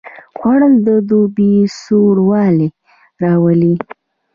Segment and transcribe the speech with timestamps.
[0.37, 2.67] خوړل د دوبي سوړ والی
[3.23, 3.75] راولي